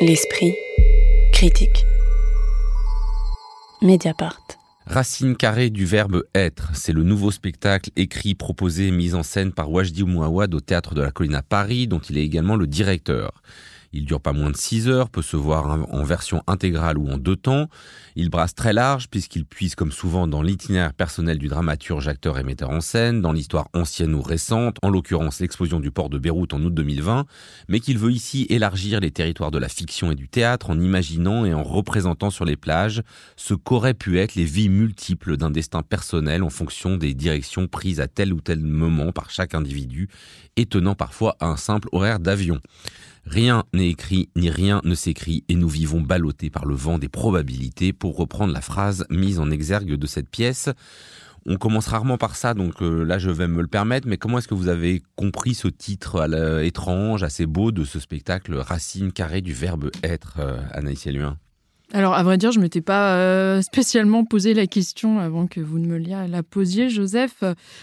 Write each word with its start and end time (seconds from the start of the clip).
L'esprit 0.00 0.54
critique. 1.32 1.84
Mediapart. 3.82 4.40
Racine 4.86 5.36
carrée 5.36 5.70
du 5.70 5.86
verbe 5.86 6.22
être, 6.36 6.70
c'est 6.74 6.92
le 6.92 7.02
nouveau 7.02 7.32
spectacle 7.32 7.90
écrit, 7.96 8.36
proposé, 8.36 8.92
mis 8.92 9.14
en 9.14 9.24
scène 9.24 9.50
par 9.50 9.72
Wajdi 9.72 10.04
Mouawad 10.04 10.54
au 10.54 10.60
théâtre 10.60 10.94
de 10.94 11.02
la 11.02 11.10
Colline 11.10 11.34
à 11.34 11.42
Paris, 11.42 11.88
dont 11.88 11.98
il 11.98 12.16
est 12.16 12.22
également 12.22 12.54
le 12.54 12.68
directeur. 12.68 13.42
Il 13.92 14.04
dure 14.04 14.20
pas 14.20 14.32
moins 14.32 14.50
de 14.50 14.56
6 14.56 14.88
heures, 14.88 15.08
peut 15.08 15.22
se 15.22 15.36
voir 15.36 15.78
en 15.90 16.04
version 16.04 16.42
intégrale 16.46 16.98
ou 16.98 17.08
en 17.08 17.16
deux 17.16 17.36
temps. 17.36 17.68
Il 18.16 18.30
brasse 18.30 18.54
très 18.54 18.72
large 18.72 19.08
puisqu'il 19.08 19.44
puise 19.44 19.74
comme 19.74 19.92
souvent 19.92 20.26
dans 20.26 20.42
l'itinéraire 20.42 20.92
personnel 20.92 21.38
du 21.38 21.48
dramaturge, 21.48 22.08
acteur 22.08 22.38
et 22.38 22.42
metteur 22.42 22.70
en 22.70 22.80
scène, 22.80 23.22
dans 23.22 23.32
l'histoire 23.32 23.68
ancienne 23.72 24.14
ou 24.14 24.22
récente, 24.22 24.76
en 24.82 24.90
l'occurrence 24.90 25.40
l'explosion 25.40 25.80
du 25.80 25.90
port 25.90 26.10
de 26.10 26.18
Beyrouth 26.18 26.52
en 26.52 26.62
août 26.62 26.74
2020, 26.74 27.26
mais 27.68 27.80
qu'il 27.80 27.98
veut 27.98 28.12
ici 28.12 28.46
élargir 28.50 29.00
les 29.00 29.10
territoires 29.10 29.50
de 29.50 29.58
la 29.58 29.68
fiction 29.68 30.12
et 30.12 30.14
du 30.14 30.28
théâtre 30.28 30.70
en 30.70 30.80
imaginant 30.80 31.44
et 31.44 31.54
en 31.54 31.62
représentant 31.62 32.30
sur 32.30 32.44
les 32.44 32.56
plages 32.56 33.02
ce 33.36 33.54
qu'auraient 33.54 33.94
pu 33.94 34.18
être 34.18 34.34
les 34.34 34.44
vies 34.44 34.68
multiples 34.68 35.36
d'un 35.36 35.50
destin 35.50 35.82
personnel 35.82 36.42
en 36.42 36.50
fonction 36.50 36.96
des 36.96 37.14
directions 37.14 37.68
prises 37.68 38.00
à 38.00 38.08
tel 38.08 38.32
ou 38.32 38.40
tel 38.40 38.60
moment 38.60 39.12
par 39.12 39.30
chaque 39.30 39.54
individu, 39.54 40.08
étonnant 40.56 40.94
parfois 40.94 41.36
à 41.40 41.46
un 41.46 41.56
simple 41.56 41.88
horaire 41.92 42.18
d'avion. 42.20 42.60
Rien 43.30 43.64
n'est 43.74 43.90
écrit, 43.90 44.30
ni 44.36 44.48
rien 44.48 44.80
ne 44.84 44.94
s'écrit, 44.94 45.44
et 45.48 45.54
nous 45.54 45.68
vivons 45.68 46.00
ballottés 46.00 46.48
par 46.48 46.64
le 46.64 46.74
vent 46.74 46.98
des 46.98 47.10
probabilités, 47.10 47.92
pour 47.92 48.16
reprendre 48.16 48.54
la 48.54 48.62
phrase 48.62 49.04
mise 49.10 49.38
en 49.38 49.50
exergue 49.50 49.96
de 49.96 50.06
cette 50.06 50.30
pièce. 50.30 50.70
On 51.44 51.56
commence 51.56 51.88
rarement 51.88 52.16
par 52.16 52.36
ça, 52.36 52.54
donc 52.54 52.80
euh, 52.80 53.04
là 53.04 53.18
je 53.18 53.30
vais 53.30 53.46
me 53.46 53.60
le 53.60 53.68
permettre, 53.68 54.08
mais 54.08 54.16
comment 54.16 54.38
est-ce 54.38 54.48
que 54.48 54.54
vous 54.54 54.68
avez 54.68 55.02
compris 55.14 55.54
ce 55.54 55.68
titre 55.68 56.26
étrange, 56.62 57.22
assez 57.22 57.44
beau 57.44 57.70
de 57.70 57.84
ce 57.84 58.00
spectacle 58.00 58.54
Racine 58.54 59.12
carrée 59.12 59.42
du 59.42 59.52
verbe 59.52 59.90
être, 60.02 60.36
euh, 60.38 60.60
Anaïs 60.72 61.06
Eluin 61.06 61.36
alors, 61.94 62.12
à 62.12 62.22
vrai 62.22 62.36
dire, 62.36 62.52
je 62.52 62.58
ne 62.58 62.64
m'étais 62.64 62.82
pas 62.82 63.14
euh, 63.14 63.62
spécialement 63.62 64.22
posé 64.22 64.52
la 64.52 64.66
question 64.66 65.20
avant 65.20 65.46
que 65.46 65.58
vous 65.58 65.78
ne 65.78 65.86
me 65.86 65.98
la 65.98 66.42
posiez, 66.42 66.90
Joseph. 66.90 67.42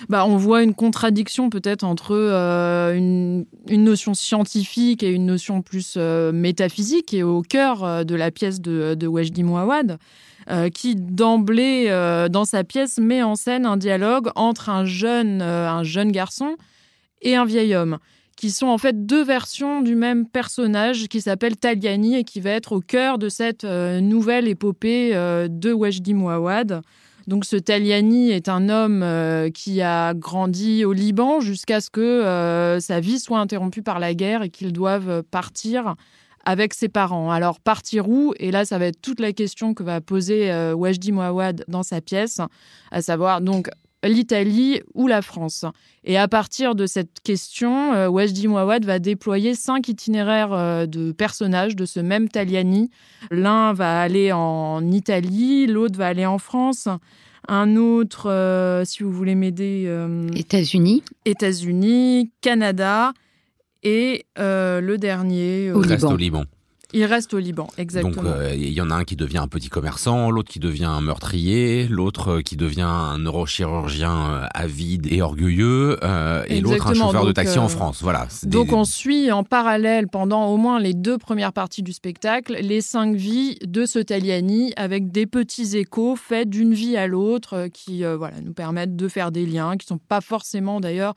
Bah, 0.10 0.26
on 0.28 0.38
voit 0.38 0.62
une 0.62 0.76
contradiction 0.76 1.50
peut-être 1.50 1.84
entre 1.84 2.12
euh, 2.12 2.94
une, 2.96 3.46
notion 3.68 4.14
scientifique 4.14 5.02
et 5.02 5.10
une 5.10 5.26
notion 5.26 5.64
plus 5.64 5.96
euh, 5.98 6.32
métaphysique 6.32 7.16
et 7.16 7.24
au 7.24 7.42
cœur 7.42 8.06
de 8.06 8.16
la 8.16 8.30
pièce 8.30 8.62
de, 8.62 8.94
de 8.94 9.08
Wajdi 9.08 9.42
Mouawad. 9.42 9.98
qui 10.72 10.96
d'emblée, 10.96 11.90
dans 12.30 12.46
sa 12.46 12.64
pièce, 12.64 13.00
met 13.00 13.24
en 13.24 13.36
scène 13.36 13.66
un 13.66 13.78
dialogue 13.78 14.30
entre 14.36 14.70
un 14.70 14.86
jeune, 14.86 15.42
un 15.42 15.82
jeune 15.82 16.12
garçon 16.12 16.58
et 17.24 17.36
un 17.36 17.46
vieil 17.46 17.74
homme 17.74 17.98
qui 18.36 18.52
sont 18.52 18.68
en 18.68 18.78
fait 18.78 19.06
deux 19.06 19.24
versions 19.24 19.82
du 19.82 19.96
même 19.96 20.28
personnage 20.28 21.08
qui 21.08 21.22
s'appelle 21.22 21.56
Taliani 21.56 22.16
et 22.16 22.24
qui 22.24 22.42
va 22.42 22.52
être 22.52 22.74
au 22.74 22.82
cœur 22.82 23.18
de 23.18 23.30
cette 23.30 23.64
euh, 23.64 24.02
nouvelle 24.02 24.48
épopée 24.48 25.12
euh, 25.14 25.48
de 25.50 25.72
Wajdi 25.72 26.14
Mouawad. 26.14 26.82
Donc 27.28 27.46
ce 27.46 27.56
Taliani 27.56 28.32
est 28.32 28.50
un 28.50 28.70
homme 28.70 29.02
euh, 29.04 29.50
qui 29.50 29.82
a 29.82 30.14
grandi 30.14 30.86
au 30.86 30.94
Liban 30.94 31.40
jusqu'à 31.40 31.82
ce 31.82 31.90
que 31.90 32.78
sa 32.80 33.00
vie 33.00 33.20
soit 33.20 33.40
interrompue 33.40 33.82
par 33.82 34.00
la 34.00 34.14
guerre 34.14 34.44
et 34.44 34.50
qu'il 34.50 34.74
doive 34.74 35.24
partir 35.24 35.96
avec 36.44 36.76
ses 36.76 36.90
parents. 36.90 37.32
Alors 37.32 37.60
partir 37.60 38.10
où? 38.10 38.34
Et 38.38 38.52
là, 38.52 38.66
ça 38.66 38.78
va 38.78 38.86
être 38.86 39.02
toute 39.02 39.20
la 39.20 39.34
question 39.34 39.74
que 39.74 39.82
va 39.82 40.02
poser 40.02 40.52
Wajdi 40.74 41.14
Mouawad 41.14 41.64
dans 41.68 41.82
sa 41.82 42.02
pièce, 42.02 42.42
à 42.92 43.02
savoir 43.02 43.42
donc 43.42 43.70
l'Italie 44.08 44.82
ou 44.94 45.08
la 45.08 45.22
France. 45.22 45.66
Et 46.04 46.18
à 46.18 46.28
partir 46.28 46.76
de 46.76 46.86
cette 46.86 47.20
question, 47.24 47.94
euh, 47.94 48.08
Wajdi 48.08 48.48
Mouawad 48.48 48.86
va 48.86 49.00
déployer 49.00 49.56
cinq 49.56 49.88
itinéraires 49.88 50.54
euh, 50.54 50.86
de 50.86 51.12
personnages 51.12 51.76
de 51.76 51.86
ce 51.86 52.00
même 52.00 52.30
Taliani. 52.30 52.90
L'un 53.32 53.74
va 53.74 54.02
aller 54.02 54.32
en 54.32 54.92
Italie, 54.92 55.68
l'autre 55.68 55.98
va 55.98 56.08
aller 56.08 56.26
en 56.26 56.38
France, 56.38 56.88
un 57.48 57.76
autre, 57.76 58.30
euh, 58.30 58.86
si 58.86 59.04
vous 59.04 59.12
voulez 59.12 59.36
m'aider... 59.36 59.92
États-Unis. 60.36 61.04
États-Unis, 61.26 62.32
Canada, 62.42 63.14
et 63.84 64.26
le 64.38 64.96
dernier... 64.98 65.72
Au 65.72 65.82
Liban. 66.16 66.46
Il 66.96 67.04
reste 67.04 67.34
au 67.34 67.40
Liban, 67.40 67.68
exactement. 67.78 68.24
Donc 68.24 68.26
euh, 68.26 68.56
il 68.56 68.72
y 68.72 68.80
en 68.80 68.90
a 68.90 68.96
un 68.96 69.04
qui 69.04 69.18
devient 69.18 69.40
un 69.40 69.50
petit 69.50 69.68
commerçant, 69.68 70.32
l'autre 70.32 70.50
qui 70.50 70.60
devient 70.60 70.86
un 70.86 71.02
meurtrier, 71.02 71.90
l'autre 71.90 72.36
euh, 72.38 72.42
qui 72.42 72.56
devient 72.56 72.84
un 72.84 73.18
neurochirurgien 73.18 74.30
euh, 74.30 74.48
avide 74.54 75.12
et 75.12 75.22
orgueilleux, 75.22 76.00
et 76.48 76.62
l'autre 76.62 76.88
un 76.88 76.94
chauffeur 76.94 77.26
de 77.26 77.34
taxi 77.34 77.60
en 77.60 77.68
France. 77.68 78.02
Voilà. 78.02 78.30
Donc 78.44 78.72
on 78.72 78.86
suit 78.86 79.30
en 79.30 79.44
parallèle 79.44 80.08
pendant 80.08 80.46
au 80.48 80.56
moins 80.56 80.80
les 80.80 80.94
deux 80.94 81.18
premières 81.18 81.52
parties 81.52 81.84
du 81.84 81.92
spectacle 81.92 82.58
les 82.62 82.80
cinq 82.80 83.14
vies 83.14 83.58
de 83.66 83.86
ce 83.86 84.00
Taliani 84.00 84.72
avec 84.78 85.12
des 85.12 85.26
petits 85.26 85.76
échos 85.76 86.16
faits 86.16 86.50
d'une 86.50 86.74
vie 86.74 86.96
à 86.96 87.08
l'autre 87.08 87.68
qui 87.74 88.04
voilà 88.06 88.40
nous 88.40 88.54
permettent 88.54 88.96
de 88.96 89.08
faire 89.10 89.34
des 89.34 89.46
liens 89.46 89.76
qui 89.76 89.86
sont 89.86 89.98
pas 89.98 90.22
forcément 90.22 90.80
d'ailleurs 90.80 91.14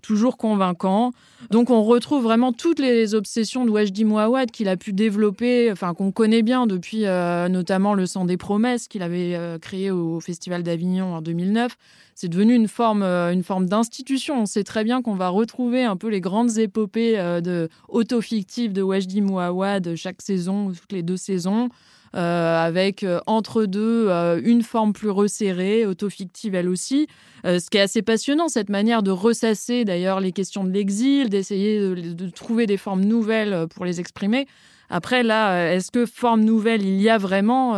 toujours 0.00 0.36
convaincant. 0.36 1.12
Donc 1.50 1.70
on 1.70 1.82
retrouve 1.82 2.22
vraiment 2.22 2.52
toutes 2.52 2.78
les 2.78 3.14
obsessions 3.14 3.64
de 3.64 3.70
Wajdi 3.70 4.04
Mouawad 4.04 4.50
qu'il 4.50 4.68
a 4.68 4.76
pu 4.76 4.92
développer, 4.92 5.70
enfin 5.72 5.94
qu'on 5.94 6.12
connaît 6.12 6.42
bien 6.42 6.66
depuis 6.66 7.06
euh, 7.06 7.48
notamment 7.48 7.94
le 7.94 8.06
sang 8.06 8.24
des 8.24 8.36
promesses 8.36 8.88
qu'il 8.88 9.02
avait 9.02 9.34
euh, 9.34 9.58
créé 9.58 9.90
au 9.90 10.20
Festival 10.20 10.62
d'Avignon 10.62 11.14
en 11.14 11.22
2009. 11.22 11.76
C'est 12.14 12.28
devenu 12.28 12.54
une 12.54 12.68
forme, 12.68 13.02
euh, 13.02 13.32
une 13.32 13.44
forme 13.44 13.66
d'institution. 13.66 14.42
On 14.42 14.46
sait 14.46 14.64
très 14.64 14.84
bien 14.84 15.02
qu'on 15.02 15.14
va 15.14 15.28
retrouver 15.28 15.84
un 15.84 15.96
peu 15.96 16.08
les 16.08 16.20
grandes 16.20 16.58
épopées 16.58 17.16
de 17.42 17.68
auto-fictives 17.88 18.72
de 18.72 18.82
Wajdi 18.82 19.20
Mouawad 19.22 19.94
chaque 19.96 20.20
saison, 20.22 20.72
toutes 20.72 20.92
les 20.92 21.02
deux 21.02 21.16
saisons. 21.16 21.70
Euh, 22.16 22.58
avec 22.58 23.04
euh, 23.04 23.20
entre 23.28 23.66
deux 23.66 24.08
euh, 24.08 24.40
une 24.42 24.62
forme 24.62 24.92
plus 24.92 25.10
resserrée, 25.10 25.86
autofictive 25.86 26.56
elle 26.56 26.68
aussi. 26.68 27.06
ce 27.44 27.70
qui 27.70 27.78
est 27.78 27.82
assez 27.82 28.02
passionnant, 28.02 28.48
cette 28.48 28.68
manière 28.68 29.04
de 29.04 29.12
ressasser 29.12 29.84
d'ailleurs 29.84 30.18
les 30.18 30.32
questions 30.32 30.64
de 30.64 30.70
l'exil, 30.70 31.28
d'essayer 31.28 31.78
de, 31.78 32.30
trouver 32.30 32.66
des 32.66 32.76
formes 32.76 33.04
nouvelles 33.04 33.66
pour 33.74 33.84
les 33.84 34.00
exprimer. 34.00 34.46
Après, 34.90 35.22
là, 35.22 35.72
est-ce 35.72 35.90
que 35.90 36.04
forme 36.04 36.42
nouvelle 36.42 36.82
il 36.82 37.00
y 37.00 37.08
a 37.08 37.16
vraiment 37.16 37.74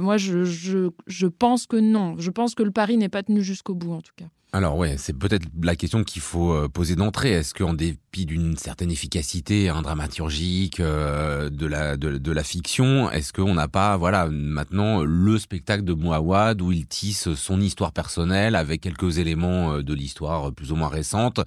Moi, 0.00 0.16
je, 0.16 1.28
pense 1.28 1.66
que 1.66 1.76
non. 1.76 2.14
Je 2.18 2.30
pense 2.30 2.54
que 2.54 2.62
le 2.62 2.70
pari 2.70 2.96
n'est 2.96 3.08
pas 3.08 3.22
tenu 3.22 3.42
jusqu'au 3.42 3.74
bout, 3.74 3.92
en 3.92 4.00
tout 4.00 4.14
cas. 4.16 4.26
Alors 4.56 4.78
ouais, 4.78 4.96
c'est 4.96 5.12
peut-être 5.12 5.46
la 5.60 5.76
question 5.76 6.02
qu'il 6.02 6.22
faut 6.22 6.52
euh, 6.52 6.66
poser 6.66 6.94
d'entrée. 6.94 7.32
Est-ce 7.32 7.52
qu'en 7.52 7.74
dépit 7.74 8.24
d'une 8.24 8.56
certaine 8.56 8.90
efficacité 8.90 9.68
un 9.68 9.82
dramaturgique 9.82 10.80
euh, 10.80 11.50
de 11.50 11.66
la 11.66 11.98
de, 11.98 12.32
la 12.32 12.42
fiction, 12.42 13.10
est-ce 13.10 13.34
qu'on 13.34 13.52
n'a 13.52 13.68
pas 13.68 13.98
voilà 13.98 14.28
maintenant 14.30 15.02
le 15.04 15.38
spectacle 15.38 15.84
de 15.84 15.92
Mouawad 15.92 16.62
où 16.62 16.72
il 16.72 16.86
tisse 16.86 17.34
son 17.34 17.60
histoire 17.60 17.92
personnelle 17.92 18.54
avec 18.54 18.80
quelques 18.80 19.18
éléments 19.18 19.74
euh, 19.74 19.82
de 19.82 19.92
l'histoire 19.92 20.50
plus 20.52 20.72
ou 20.72 20.76
moins 20.76 20.88
récente, 20.88 21.40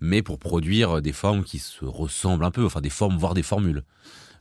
mais 0.00 0.22
pour 0.22 0.40
produire 0.40 1.00
des 1.02 1.12
formes 1.12 1.44
qui 1.44 1.60
se 1.60 1.84
ressemblent 1.84 2.44
un 2.44 2.50
peu, 2.50 2.64
enfin 2.64 2.80
des 2.80 2.90
formes 2.90 3.16
voire 3.16 3.34
des 3.34 3.44
formules? 3.44 3.84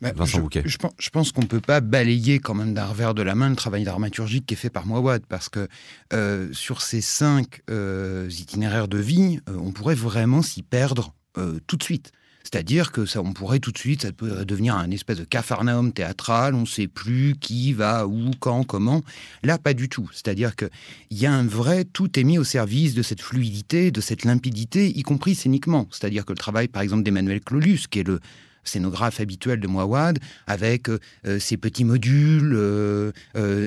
Bah, 0.01 0.11
je, 0.25 1.09
pense, 1.09 1.31
qu'on 1.31 1.41
ne 1.41 1.47
peut 1.47 1.61
pas 1.61 1.81
balayer 1.81 2.39
quand 2.39 2.53
même 2.53 2.73
d'un 2.73 2.85
revers 2.85 3.13
de 3.13 3.22
la 3.22 3.35
main 3.35 3.50
le 3.50 3.56
travail 3.56 3.83
dramaturgique 3.83 4.45
qui 4.45 4.53
est 4.53 4.57
fait 4.57 4.69
par 4.69 4.85
Mouawad, 4.85 5.25
parce 5.28 5.50
que 5.50 5.67
euh, 6.13 6.50
sur 6.51 6.81
ces 6.81 7.01
cinq 7.01 7.61
euh, 7.69 8.29
itinéraires 8.29 8.88
de 8.88 8.97
vie, 8.97 9.39
euh, 9.50 9.57
on 9.57 9.72
pourrait 9.72 9.95
vraiment 9.95 10.41
s'y 10.41 10.61
perdre 10.61 11.13
tout 11.67 11.75
de 11.75 11.84
suite. 11.84 12.13
C'est-à-dire 12.44 12.94
que 12.94 13.05
ça, 13.05 13.22
on 13.22 13.34
pourrait 13.34 13.59
tout 13.59 13.73
de 13.73 13.78
suite, 13.78 14.03
ça 14.03 14.13
peut 14.13 14.45
devenir 14.45 14.75
un 14.78 14.89
espèce 14.89 15.17
de 15.17 15.25
capharnaüm 15.25 15.91
théâtral, 15.91 16.55
on 16.55 16.61
ne 16.61 16.66
sait 16.66 16.88
plus 16.88 17.35
qui 17.38 17.73
va, 17.73 18.07
où, 18.07 18.31
quand, 18.39 18.63
comment. 18.63 19.01
Là, 19.44 19.57
pas 19.57 19.73
du 19.73 19.89
tout. 19.89 20.09
C'est-à-dire 20.13 20.55
qu'il 20.55 20.69
y 21.11 21.25
a 21.25 21.34
un 21.34 21.45
vrai, 21.45 21.84
tout 21.84 22.17
est 22.17 22.23
mis 22.23 22.38
au 22.38 22.45
service 22.45 22.94
de 22.94 23.01
cette 23.01 23.19
fluidité, 23.19 23.91
de 23.91 24.00
cette 24.00 24.23
limpidité, 24.23 24.97
y 24.97 25.01
compris 25.01 25.35
scéniquement. 25.35 25.88
C'est-à-dire 25.91 26.23
que 26.23 26.31
le 26.31 26.38
travail, 26.38 26.69
par 26.69 26.84
exemple, 26.84 27.03
d'Emmanuel 27.03 27.41
Clolus, 27.41 27.88
qui 27.89 28.00
est 28.00 28.07
le 28.07 28.22
scénographe 28.66 29.20
habituel 29.20 29.59
de 29.59 29.68
Mouawad, 29.68 30.20
avec 30.47 30.90
euh, 30.90 31.00
euh, 31.28 31.40
ses 31.40 31.58
petits 31.58 31.85
modules, 31.85 32.53
euh, 32.56 33.12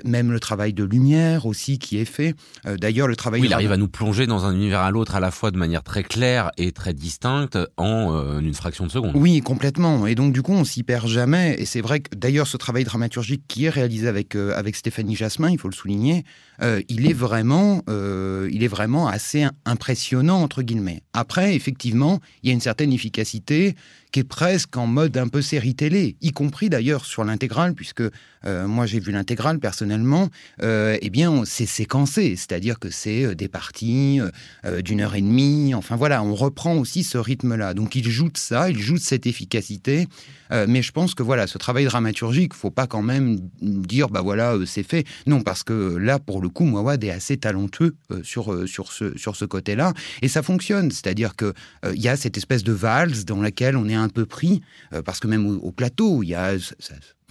même 0.05 0.33
le 0.33 0.41
travail 0.41 0.73
de 0.73 0.85
lumière 0.85 1.47
aussi 1.47 1.79
qui 1.79 1.99
est 1.99 2.05
fait. 2.05 2.35
D'ailleurs, 2.65 3.09
le 3.09 3.17
travail... 3.17 3.41
Oui, 3.41 3.47
il 3.47 3.53
arrive 3.53 3.73
à 3.73 3.77
nous 3.77 3.89
plonger 3.89 4.27
dans 4.27 4.45
un 4.45 4.55
univers 4.55 4.81
à 4.81 4.91
l'autre 4.91 5.15
à 5.15 5.21
la 5.21 5.31
fois 5.31 5.51
de 5.51 5.57
manière 5.57 5.83
très 5.83 6.03
claire 6.03 6.51
et 6.57 6.73
très 6.73 6.93
distincte 6.93 7.59
en 7.77 8.41
une 8.41 8.55
fraction 8.55 8.87
de 8.87 8.91
seconde. 8.91 9.13
Oui, 9.15 9.41
complètement. 9.41 10.07
Et 10.07 10.15
donc, 10.15 10.33
du 10.33 10.43
coup, 10.43 10.53
on 10.53 10.65
s'y 10.65 10.83
perd 10.83 11.07
jamais. 11.07 11.57
Et 11.59 11.65
c'est 11.65 11.81
vrai 11.81 12.01
que, 12.01 12.15
d'ailleurs, 12.15 12.47
ce 12.47 12.57
travail 12.57 12.85
dramaturgique 12.85 13.43
qui 13.49 13.67
est 13.67 13.71
réalisé 13.71 14.09
avec, 14.09 14.35
avec 14.35 14.77
Stéphanie 14.77 15.17
Jasmin, 15.17 15.51
il 15.51 15.59
faut 15.59 15.69
le 15.69 15.75
souligner, 15.75 16.25
il, 16.89 17.09
est 17.09 17.15
vraiment, 17.15 17.83
il 17.89 18.63
est 18.63 18.69
vraiment 18.69 19.09
assez 19.09 19.47
impressionnant, 19.65 20.43
entre 20.43 20.63
guillemets. 20.63 21.03
Après, 21.13 21.55
effectivement, 21.55 22.21
il 22.43 22.49
y 22.49 22.51
a 22.51 22.55
une 22.55 22.61
certaine 22.61 22.93
efficacité 22.93 23.75
qui 24.11 24.21
est 24.21 24.25
presque 24.25 24.77
en 24.77 24.87
mode 24.87 25.17
un 25.17 25.29
peu 25.29 25.43
série 25.43 25.75
télé, 25.75 26.17
y 26.21 26.33
compris 26.33 26.69
d'ailleurs 26.69 27.05
sur 27.05 27.25
l'intégrale, 27.25 27.75
puisque 27.75 28.03
euh, 28.45 28.67
moi 28.67 28.87
j'ai 28.87 29.01
vu 29.01 29.13
l'intégrale 29.13 29.59
personnellement, 29.59 30.29
euh, 30.63 30.97
eh 31.01 31.11
bien 31.11 31.43
c'est 31.45 31.67
séquencé, 31.67 32.37
c'est-à-dire 32.37 32.79
que 32.79 32.91
c'est 32.91 33.25
euh, 33.25 33.35
des 33.35 33.49
parties 33.49 34.21
d'une 34.83 35.01
heure 35.01 35.15
et 35.15 35.21
demie, 35.21 35.75
enfin 35.75 35.97
voilà, 35.97 36.23
on 36.23 36.35
reprend 36.35 36.77
aussi 36.77 37.03
ce 37.05 37.19
rythme-là. 37.19 37.75
Donc 37.75 37.95
il 37.95 38.09
joue 38.09 38.29
de 38.29 38.37
ça, 38.37 38.71
il 38.71 38.79
joue 38.79 38.95
de 38.95 39.01
cette 39.01 39.27
efficacité, 39.27 40.07
mais 40.51 40.83
je 40.83 40.93
pense 40.93 41.15
que 41.15 41.23
voilà, 41.23 41.47
ce 41.47 41.59
travail 41.59 41.85
dramaturgique, 41.85 42.55
faut 42.55 42.71
pas 42.71 42.87
quand 42.87 43.03
même 43.03 43.39
dire 43.61 44.09
bah 44.09 44.23
voilà 44.23 44.57
c'est 44.67 44.83
fait. 44.83 45.07
Non, 45.27 45.43
parce 45.43 45.63
que 45.63 45.97
là 45.97 46.19
pour 46.19 46.41
le 46.41 46.49
coup, 46.49 46.65
Mouawad 46.65 47.03
est 47.05 47.11
assez 47.11 47.37
talentueux 47.37 47.97
sur 48.23 48.69
sur 48.69 48.93
ce 48.93 49.17
sur 49.17 49.37
ce 49.37 49.45
côté-là, 49.45 49.93
et 50.23 50.29
ça 50.29 50.43
fonctionne, 50.43 50.91
c'est-à-dire 50.91 51.37
que 51.37 51.53
il 51.95 52.01
y 52.01 52.09
a 52.09 52.17
cette 52.17 52.37
espèce 52.37 52.65
de 52.65 52.73
valse 52.73 53.25
dans 53.25 53.41
laquelle 53.41 53.77
on 53.77 53.89
est 53.89 53.98
un 53.99 54.09
peu 54.09 54.27
pris, 54.27 54.63
parce 55.05 55.21
que 55.21 55.27
même 55.27 55.47
au, 55.47 55.73
plateau, 55.73 56.23
il 56.23 56.29
y 56.29 56.35
a 56.35 56.57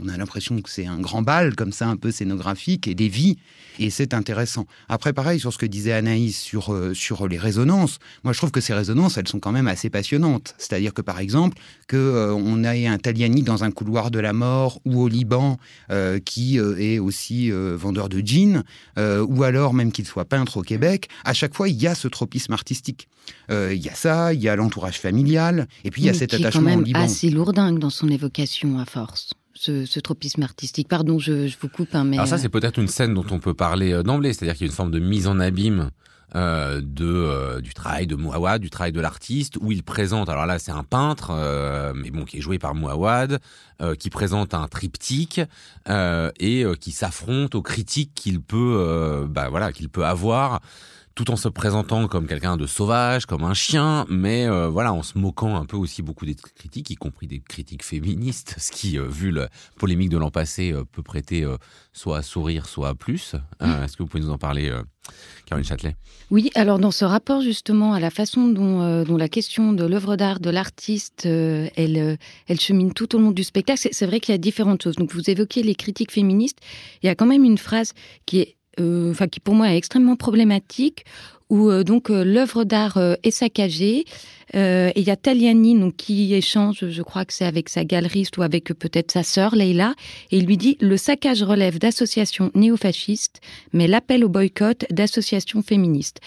on 0.04 0.10
a 0.10 0.18
l'impression 0.18 0.62
que 0.62 0.70
c'est 0.70 0.86
un 0.86 1.00
grand 1.00 1.24
bal, 1.24 1.56
comme 1.56 1.72
ça, 1.72 1.88
un 1.88 1.98
peu 1.98 2.12
scénographique, 2.12 2.88
et 2.88 2.94
des 2.94 3.10
vies, 3.10 3.38
et 3.80 3.90
c'est 3.90 4.14
intéressant. 4.14 4.66
Après, 4.90 5.12
pareil, 5.12 5.40
sur 5.40 5.52
ce 5.52 5.58
que 5.58 5.66
disait 5.66 5.94
Anaïs 5.94 6.40
sur, 6.40 6.74
euh, 6.74 6.94
sur 6.94 7.28
les 7.28 7.38
résonances, 7.38 7.98
moi 8.24 8.34
je 8.34 8.38
trouve 8.38 8.52
que 8.52 8.62
ces 8.62 8.74
résonances, 8.74 9.18
elles 9.18 9.28
sont 9.28 9.40
quand 9.40 9.52
même 9.52 9.68
assez 9.68 9.90
passionnantes. 9.90 10.54
C'est-à-dire 10.58 10.94
que, 10.94 11.02
par 11.02 11.20
exemple, 11.20 11.58
qu'on 11.90 11.98
euh, 11.98 12.32
on 12.32 12.64
ait 12.64 12.86
un 12.86 12.98
Taliani 12.98 13.42
dans 13.42 13.64
un 13.64 13.72
couloir 13.72 14.12
de 14.12 14.20
la 14.20 14.34
mort, 14.34 14.80
ou 14.86 15.02
au 15.02 15.08
Liban, 15.08 15.58
euh, 15.90 16.20
qui 16.20 16.58
est 16.58 17.00
aussi 17.00 17.50
vendeur 17.52 18.10
de 18.10 18.22
jeans, 18.26 18.64
ou 18.98 19.44
alors 19.44 19.74
même 19.74 19.92
qu'il 19.92 20.06
soit 20.06 20.26
peintre 20.26 20.58
au 20.58 20.62
Québec, 20.62 21.10
à 21.24 21.34
chaque 21.34 21.56
fois, 21.56 21.70
il 21.70 21.82
y 21.82 21.88
a 21.88 21.96
ce 21.96 22.08
tropisme 22.08 22.54
artistique. 22.54 23.08
Il 23.50 23.78
y 23.78 23.90
a 23.90 23.96
ça, 23.96 24.34
il 24.34 24.42
y 24.42 24.50
a 24.50 24.56
l'entourage 24.56 25.00
familial, 25.00 25.68
et 25.84 25.92
puis 25.92 26.04
il 26.04 26.06
y 26.06 26.10
a 26.10 26.14
cet 26.14 26.34
attachement 26.34 26.76
au 26.76 26.82
Liban. 26.82 27.00
assez 27.02 27.30
lourdingue 27.30 27.80
dans 27.80 27.90
son 27.90 28.10
évocation, 28.10 28.80
à 28.80 28.86
force 28.86 29.32
ce, 29.58 30.00
tropisme 30.00 30.44
artistique. 30.44 30.88
Pardon, 30.88 31.20
je, 31.20 31.50
vous 31.60 31.70
coupe. 31.70 31.94
Hein, 31.94 32.04
mais 32.04 32.18
Alors 32.18 32.28
ça, 32.28 32.38
c'est 32.38 32.50
peut-être 32.50 32.80
une 32.80 32.88
scène 32.88 33.14
dont 33.14 33.26
on 33.32 33.40
peut 33.40 33.54
parler 33.54 33.92
euh, 33.92 34.04
d'emblée, 34.04 34.34
c'est-à-dire 34.34 34.56
qu'il 34.56 34.68
y 34.68 34.70
a 34.70 34.72
une 34.72 34.76
forme 34.76 34.92
de 34.92 35.00
mise 35.00 35.28
en 35.28 35.40
abîme 35.40 35.92
euh, 36.36 36.82
de 36.82 37.06
euh, 37.06 37.62
du 37.62 37.74
travail 37.74 38.06
de 38.06 38.16
Mouawad, 38.16 38.62
du 38.62 38.70
travail 38.70 38.92
de 38.92 39.00
l'artiste, 39.02 39.58
où 39.60 39.72
il 39.72 39.84
présente. 39.84 40.30
Alors 40.30 40.46
là, 40.46 40.60
c'est 40.60 40.72
un 40.72 40.84
peintre, 40.84 41.32
mais 41.96 42.12
bon, 42.12 42.26
qui 42.26 42.38
est 42.38 42.42
joué 42.42 42.60
par 42.60 42.76
Mouawad, 42.76 43.40
qui 44.00 44.10
présente 44.10 44.54
un 44.54 44.68
triptyque 44.68 45.42
et 45.90 46.66
qui 46.80 46.92
s'affronte 46.92 47.56
aux 47.56 47.62
critiques 47.62 48.12
qu'il 48.14 48.42
peut, 48.42 49.28
bah 49.30 49.50
voilà, 49.50 49.72
qu'il 49.72 49.90
peut 49.90 50.06
avoir 50.06 50.62
tout 51.18 51.32
en 51.32 51.36
se 51.36 51.50
présentant 51.50 52.08
comme 52.08 52.28
quelqu'un 52.28 52.58
de 52.58 52.68
sauvage, 52.68 53.26
comme 53.26 53.44
un 53.44 53.56
chien, 53.56 54.06
mais 54.08 54.46
euh, 54.46 54.68
voilà, 54.68 54.94
en 54.94 55.02
se 55.02 55.18
moquant 55.18 55.56
un 55.56 55.66
peu 55.66 55.76
aussi 55.76 56.04
beaucoup 56.04 56.28
des 56.28 56.36
critiques, 56.36 56.92
y 56.92 56.96
compris 56.96 57.26
des 57.26 57.40
critiques 57.40 57.84
féministes, 57.84 58.54
ce 58.60 58.72
qui, 58.72 59.00
euh, 59.00 59.08
vu 59.08 59.32
la 59.32 59.50
polémique 59.80 60.10
de 60.10 60.18
l'an 60.20 60.30
passé, 60.30 60.72
euh, 60.72 60.84
peut 60.84 61.02
prêter 61.02 61.44
soit 61.92 62.20
à 62.20 62.22
sourire, 62.22 62.68
soit 62.68 62.90
à 62.90 62.94
plus. 62.94 63.34
Est-ce 63.62 63.98
que 63.98 64.04
vous 64.04 64.10
pouvez 64.10 64.24
nous 64.24 64.30
en 64.30 64.38
parler, 64.38 64.72
Caroline 65.48 65.68
Châtelet? 65.68 65.96
Oui, 66.30 66.52
alors 66.54 66.78
dans 66.78 66.92
ce 66.92 67.04
rapport 67.04 67.42
justement 67.42 67.94
à 67.94 68.00
la 68.00 68.12
façon 68.12 68.50
dont, 68.50 69.04
dont 69.04 69.18
la 69.18 69.30
question 69.30 69.74
de 69.74 69.86
l'œuvre 69.86 70.18
d'art, 70.18 70.40
de 70.40 70.52
l'artiste, 70.52 71.26
elle, 71.26 72.18
elle 72.48 72.60
chemine 72.60 72.94
tout 72.94 73.16
au 73.16 73.20
long 73.20 73.32
du 73.32 73.44
spectacle, 73.44 73.88
c'est 73.92 74.06
vrai 74.06 74.20
qu'il 74.20 74.34
y 74.34 74.36
a 74.36 74.38
différentes 74.38 74.84
choses. 74.84 74.98
Donc 74.98 75.14
vous 75.14 75.30
évoquez 75.30 75.64
les 75.64 75.74
critiques 75.74 76.12
féministes, 76.12 76.60
il 77.02 77.08
y 77.08 77.10
a 77.10 77.16
quand 77.16 77.26
même 77.26 77.44
une 77.44 77.58
phrase 77.58 77.94
qui 78.26 78.42
est 78.42 78.57
enfin 78.80 79.28
qui 79.28 79.40
pour 79.40 79.56
moi 79.56 79.72
est 79.72 79.78
extrêmement 79.78 80.16
problématique, 80.16 81.06
où 81.50 81.70
euh, 81.70 81.84
donc 81.84 82.10
euh, 82.10 82.24
l'œuvre 82.24 82.64
d'art 82.64 83.00
est 83.24 83.32
saccagée. 83.32 84.06
et 84.54 84.94
il 84.96 85.04
y 85.04 85.10
a 85.10 85.16
Taliani 85.16 85.78
donc, 85.78 85.96
qui 85.98 86.34
échange, 86.34 86.88
je 86.90 87.02
crois 87.02 87.26
que 87.26 87.34
c'est 87.34 87.46
avec 87.46 87.70
sa 87.70 87.84
galeriste 87.84 88.38
ou 88.38 88.44
avec 88.44 88.66
peut-être 88.74 89.12
sa 89.12 89.24
sœur 89.24 89.56
Leila, 89.56 89.94
et 90.32 90.38
il 90.38 90.46
lui 90.46 90.58
dit 90.58 90.78
le 90.80 90.98
saccage 90.98 91.44
relève 91.44 91.80
d'associations 91.80 92.52
néofascistes, 92.56 93.42
mais 93.74 93.88
l'appel 93.88 94.24
au 94.24 94.30
boycott 94.30 94.86
d'associations 94.90 95.62
féministes. 95.62 96.20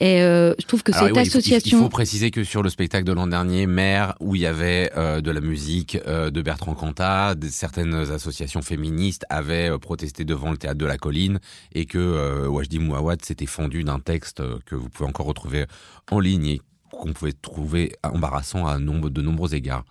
Et 0.00 0.20
euh, 0.22 0.54
je 0.58 0.66
trouve 0.66 0.82
que 0.82 0.92
cette 0.92 1.16
association. 1.16 1.78
Il 1.78 1.82
faut, 1.82 1.88
préciser 1.88 2.30
que 2.30 2.44
sur 2.44 2.62
le 2.62 2.68
spectacle 2.68 3.04
de 3.04 3.12
l'an 3.12 3.26
dernier, 3.26 3.66
Mère, 3.66 4.14
où 4.20 4.34
il 4.34 4.42
y 4.42 4.46
avait 4.46 4.90
euh, 4.96 5.20
de 5.20 5.30
la 5.30 5.40
musique 5.40 5.98
euh, 6.06 6.30
de 6.30 6.42
Bertrand 6.42 6.74
Cantat, 6.74 7.34
certaines 7.48 7.94
associations 7.94 8.62
féministes 8.62 9.24
avaient 9.30 9.76
protesté 9.78 10.24
devant 10.24 10.50
le 10.50 10.58
théâtre 10.58 10.78
de 10.78 10.86
la 10.86 10.98
colline 10.98 11.38
et 11.72 11.86
que 11.86 12.46
Wajdi 12.46 12.78
Mouawad 12.78 13.24
s'était 13.24 13.46
fendu 13.46 13.84
d'un 13.84 14.00
texte 14.00 14.42
que 14.66 14.74
vous 14.74 14.88
pouvez 14.88 15.08
encore 15.08 15.26
retrouver 15.26 15.64
en 16.10 16.20
ligne 16.20 16.46
et 16.46 16.60
qu'on 16.90 17.12
pouvait 17.12 17.32
trouver 17.32 17.92
embarrassant 18.02 18.66
à 18.66 18.78
nombre, 18.78 19.10
de 19.10 19.22
nombreux 19.22 19.54
égards. 19.54 19.84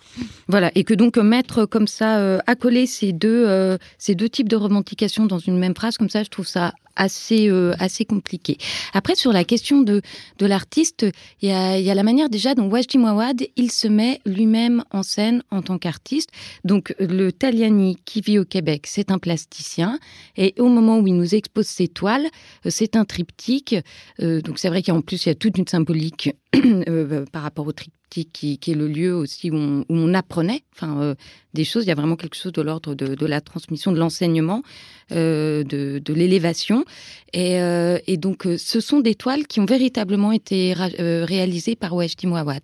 Voilà, 0.47 0.71
et 0.75 0.83
que 0.83 0.93
donc 0.93 1.17
mettre 1.17 1.65
comme 1.65 1.87
ça, 1.87 2.39
accoler 2.47 2.87
ces 2.87 3.13
deux, 3.13 3.77
ces 3.97 4.15
deux 4.15 4.29
types 4.29 4.49
de 4.49 4.55
revendications 4.55 5.25
dans 5.25 5.39
une 5.39 5.57
même 5.57 5.75
phrase, 5.75 5.97
comme 5.97 6.09
ça, 6.09 6.23
je 6.23 6.29
trouve 6.29 6.47
ça 6.47 6.73
assez 6.95 7.49
euh, 7.49 7.73
assez 7.79 8.05
compliqué. 8.05 8.57
Après 8.93 9.15
sur 9.15 9.31
la 9.31 9.43
question 9.43 9.81
de 9.81 10.01
de 10.39 10.45
l'artiste, 10.45 11.05
il 11.41 11.49
y 11.49 11.51
a, 11.51 11.95
la 11.95 12.03
manière 12.03 12.29
déjà 12.29 12.55
dont 12.55 12.69
Wajdi 12.69 12.97
Mouawad 12.97 13.43
il 13.55 13.71
se 13.71 13.87
met 13.87 14.21
lui-même 14.25 14.83
en 14.91 15.03
scène 15.03 15.43
en 15.51 15.61
tant 15.61 15.77
qu'artiste. 15.77 16.29
Donc 16.63 16.95
le 16.99 17.31
Taliani 17.31 17.97
qui 18.05 18.21
vit 18.21 18.39
au 18.39 18.45
Québec, 18.45 18.85
c'est 18.87 19.11
un 19.11 19.19
plasticien 19.19 19.99
et 20.37 20.53
au 20.59 20.67
moment 20.67 20.99
où 20.99 21.07
il 21.07 21.15
nous 21.15 21.35
expose 21.35 21.67
ses 21.67 21.87
toiles, 21.87 22.27
euh, 22.65 22.69
c'est 22.69 22.95
un 22.95 23.05
triptyque. 23.05 23.75
Euh, 24.21 24.41
donc 24.41 24.59
c'est 24.59 24.69
vrai 24.69 24.83
qu'en 24.83 25.01
plus 25.01 25.25
il 25.25 25.29
y 25.29 25.31
a 25.31 25.35
toute 25.35 25.57
une 25.57 25.67
symbolique 25.67 26.31
par 27.31 27.43
rapport 27.43 27.67
au 27.67 27.71
triptyque 27.71 28.04
qui, 28.23 28.59
est 28.65 28.73
le 28.73 28.87
lieu 28.87 29.13
aussi 29.13 29.51
où 29.51 29.83
on, 29.89 30.13
apprenait 30.13 30.63
enfin, 30.73 31.01
euh, 31.01 31.15
des 31.53 31.65
choses. 31.65 31.83
Il 31.83 31.89
y 31.89 31.91
a 31.91 31.95
vraiment 31.95 32.15
quelque 32.15 32.35
chose 32.35 32.53
de 32.53 32.61
l'ordre 32.61 32.95
de, 32.95 33.25
la 33.25 33.41
transmission, 33.41 33.91
de 33.91 33.99
l'enseignement, 33.99 34.63
euh, 35.11 35.63
de, 35.63 36.13
l'élévation. 36.13 36.85
Et, 37.33 37.59
euh, 37.59 37.99
donc, 38.17 38.47
ce 38.57 38.79
sont 38.79 39.01
des 39.01 39.15
toiles 39.15 39.47
qui 39.47 39.59
ont 39.59 39.65
véritablement 39.65 40.31
été 40.31 40.73
réalisées 40.73 41.75
par 41.75 41.93
Wajdi 41.93 42.27
Mouawad. 42.27 42.63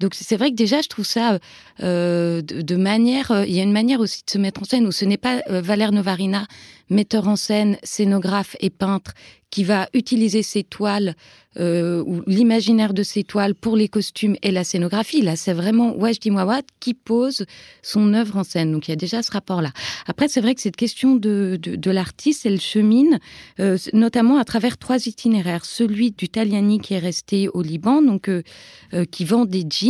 Donc, 0.00 0.14
c'est 0.14 0.36
vrai 0.36 0.50
que 0.50 0.56
déjà, 0.56 0.80
je 0.80 0.88
trouve 0.88 1.06
ça 1.06 1.38
de, 1.80 2.76
manière... 2.76 3.44
il 3.46 3.54
y 3.54 3.60
a 3.60 3.62
une 3.62 3.72
manière 3.72 4.00
aussi 4.00 4.22
de 4.26 4.30
se 4.30 4.38
mettre 4.38 4.62
en 4.62 4.64
scène 4.64 4.86
où 4.86 4.92
ce 4.92 5.04
n'est 5.04 5.16
pas 5.16 5.42
Valère 5.48 5.92
Novarina, 5.92 6.46
metteur 6.90 7.28
en 7.28 7.36
scène, 7.36 7.78
scénographe 7.82 8.56
et 8.60 8.70
peintre, 8.70 9.12
qui 9.50 9.64
va 9.64 9.88
utiliser 9.94 10.42
ces 10.42 10.64
toiles 10.64 11.14
euh, 11.58 12.02
ou 12.04 12.22
l'imaginaire 12.26 12.92
de 12.92 13.02
ces 13.02 13.24
toiles 13.24 13.54
pour 13.54 13.76
les 13.76 13.88
costumes 13.88 14.36
et 14.42 14.50
la 14.50 14.64
scénographie. 14.64 15.22
Là, 15.22 15.36
c'est 15.36 15.54
vraiment 15.54 15.96
Wajdi 15.96 16.30
Mouawad 16.30 16.64
qui 16.80 16.92
pose 16.92 17.46
son 17.80 18.12
œuvre 18.12 18.36
en 18.36 18.44
scène. 18.44 18.72
Donc, 18.72 18.88
il 18.88 18.90
y 18.90 18.92
a 18.92 18.96
déjà 18.96 19.22
ce 19.22 19.30
rapport-là. 19.30 19.72
Après, 20.06 20.28
c'est 20.28 20.42
vrai 20.42 20.54
que 20.54 20.60
cette 20.60 20.76
question 20.76 21.14
de, 21.14 21.58
de, 21.58 21.90
l'artiste, 21.90 22.44
elle 22.44 22.60
chemine 22.60 23.18
euh, 23.60 23.78
notamment 23.94 24.36
à 24.36 24.44
travers 24.44 24.76
trois 24.76 25.06
itinéraires. 25.06 25.64
Celui 25.64 26.10
du 26.10 26.28
Taliani 26.28 26.78
qui 26.78 26.92
est 26.92 26.98
resté 26.98 27.48
au 27.48 27.62
Liban, 27.62 28.02
donc 28.02 28.28
euh, 28.28 28.42
qui 29.10 29.24
vend 29.24 29.46
des 29.46 29.64
jeans, 29.70 29.85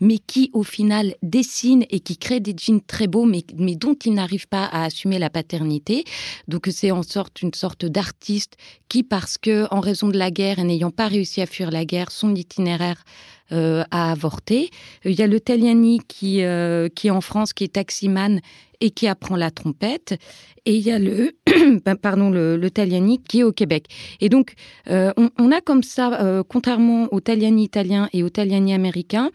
mais 0.00 0.18
qui 0.18 0.50
au 0.52 0.62
final 0.62 1.14
dessine 1.22 1.84
et 1.90 2.00
qui 2.00 2.16
crée 2.16 2.40
des 2.40 2.54
jeans 2.56 2.80
très 2.80 3.06
beaux, 3.06 3.24
mais, 3.24 3.44
dont 3.76 3.96
il 4.04 4.14
n'arrive 4.14 4.48
pas 4.48 4.64
à 4.64 4.84
assumer 4.84 5.18
la 5.18 5.30
paternité. 5.30 6.04
Donc, 6.48 6.68
c'est 6.70 6.90
en 6.90 7.02
sorte 7.02 7.42
une 7.42 7.54
sorte 7.54 7.84
d'artiste 7.84 8.56
qui, 8.88 9.02
parce 9.02 9.38
que 9.38 9.66
en 9.70 9.80
raison 9.80 10.08
de 10.08 10.18
la 10.18 10.30
guerre 10.30 10.58
et 10.58 10.64
n'ayant 10.64 10.90
pas 10.90 11.08
réussi 11.08 11.40
à 11.40 11.46
fuir 11.46 11.70
la 11.70 11.84
guerre, 11.84 12.10
son 12.10 12.34
itinéraire 12.34 13.04
euh, 13.52 13.84
a 13.90 14.12
avorté. 14.12 14.70
Il 15.04 15.12
y 15.12 15.22
a 15.22 15.26
le 15.26 15.40
Taliani 15.40 16.00
qui, 16.06 16.42
euh, 16.42 16.88
qui 16.88 17.08
est 17.08 17.10
en 17.10 17.20
France, 17.20 17.52
qui 17.52 17.64
est 17.64 17.74
taximan 17.74 18.40
et 18.80 18.90
qui 18.90 19.08
apprend 19.08 19.36
la 19.36 19.50
trompette. 19.50 20.18
Et 20.66 20.74
il 20.74 20.82
y 20.82 20.90
a 20.90 20.98
le, 20.98 21.32
ben, 21.84 21.96
pardon, 21.96 22.30
le, 22.30 22.68
Taliani 22.70 23.22
qui 23.22 23.40
est 23.40 23.44
au 23.44 23.52
Québec. 23.52 23.86
Et 24.20 24.28
donc, 24.28 24.54
euh, 24.88 25.12
on, 25.38 25.52
a 25.52 25.60
comme 25.60 25.82
ça, 25.82 26.42
contrairement 26.48 27.08
au 27.12 27.20
Taliani 27.20 27.64
italien 27.64 28.08
et 28.12 28.22
au 28.22 28.28
Taliani 28.28 28.74
américain, 28.74 29.30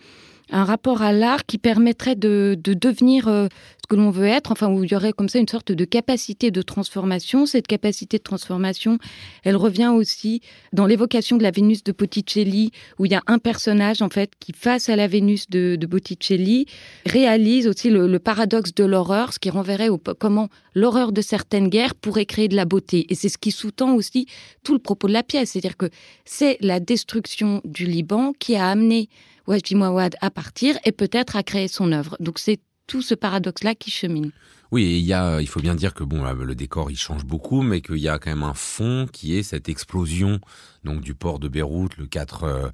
un 0.52 0.64
rapport 0.64 1.02
à 1.02 1.12
l'art 1.12 1.46
qui 1.46 1.58
permettrait 1.58 2.16
de, 2.16 2.58
devenir 2.64 3.28
euh, 3.28 3.48
que 3.86 3.96
l'on 3.96 4.10
veut 4.10 4.28
être, 4.28 4.52
enfin 4.52 4.68
où 4.68 4.84
il 4.84 4.92
y 4.92 4.96
aurait 4.96 5.14
comme 5.14 5.30
ça 5.30 5.40
une 5.40 5.48
sorte 5.48 5.72
de 5.72 5.86
capacité 5.86 6.52
de 6.52 6.62
transformation. 6.62 7.46
Cette 7.46 7.68
capacité 7.68 8.18
de 8.18 8.24
transformation, 8.24 8.98
elle 9.44 9.56
revient 9.56 9.92
aussi 9.94 10.42
dans 10.74 10.86
l'évocation 10.86 11.38
de 11.38 11.44
la 11.44 11.52
Vénus 11.52 11.84
de 11.84 11.92
Botticelli, 11.92 12.72
où 13.00 13.06
il 13.06 13.12
y 13.12 13.16
a 13.16 13.22
un 13.28 13.40
personnage 13.40 14.02
en 14.02 14.10
fait 14.10 14.32
qui, 14.40 14.54
face 14.54 14.90
à 14.90 14.96
la 14.96 15.08
Vénus 15.08 15.50
de, 15.50 15.78
Botticelli, 15.86 16.66
réalise 17.06 17.68
aussi 17.68 17.90
le, 17.90 18.20
paradoxe 18.20 18.74
de 18.74 18.84
l'horreur, 18.84 19.34
ce 19.34 19.40
qui 19.40 19.50
renverrait 19.50 19.90
au 19.90 19.98
comment 19.98 20.50
l'horreur 20.74 21.12
de 21.12 21.22
certaines 21.22 21.70
guerres 21.70 21.96
pourrait 21.96 22.26
créer 22.26 22.48
de 22.48 22.56
la 22.56 22.66
beauté. 22.66 23.06
Et 23.10 23.16
c'est 23.16 23.30
ce 23.30 23.38
qui 23.38 23.52
sous-tend 23.52 23.94
aussi 23.94 24.26
tout 24.64 24.74
le 24.74 24.80
propos 24.80 25.08
de 25.08 25.14
la 25.14 25.24
pièce, 25.24 25.52
c'est-à-dire 25.52 25.78
que 25.78 25.90
c'est 26.26 26.58
la 26.62 26.80
destruction 26.80 27.62
du 27.66 27.86
Liban 27.86 28.34
qui 28.40 28.56
a 28.56 28.68
amené 28.68 29.10
Wajdi 29.48 29.76
Mouawad 29.76 30.16
à 30.22 30.32
partir 30.32 30.78
et 30.86 30.92
peut-être 30.92 31.36
à 31.36 31.44
créer 31.44 31.68
son 31.68 31.92
œuvre. 31.92 32.18
Donc 32.20 32.40
c'est 32.40 32.60
tout 32.88 33.02
ce 33.02 33.16
paradoxe-là 33.16 33.76
qui 33.76 33.92
chemine. 33.92 34.32
Oui, 34.72 34.98
il 35.00 35.06
y 35.06 35.14
a, 35.14 35.42
il 35.42 35.48
faut 35.48 35.60
bien 35.60 35.76
dire 35.76 35.94
que 35.94 36.04
bon, 36.04 36.24
le 36.24 36.56
décor 36.56 36.90
il 36.90 36.98
change 36.98 37.24
beaucoup, 37.24 37.62
mais 37.62 37.82
qu'il 37.82 37.98
y 37.98 38.10
a 38.10 38.18
quand 38.18 38.32
même 38.32 38.44
un 38.44 38.54
fond 38.56 39.08
qui 39.12 39.38
est 39.38 39.44
cette 39.44 39.70
explosion 39.70 40.40
donc 40.84 41.02
du 41.02 41.16
port 41.16 41.40
de 41.40 41.48
Beyrouth 41.48 41.98
le 41.98 42.08
4 42.08 42.44
euh, 42.44 42.70